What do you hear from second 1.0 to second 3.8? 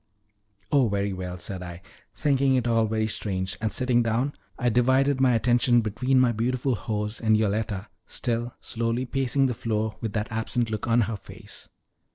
well," said I, thinking it all very strange, and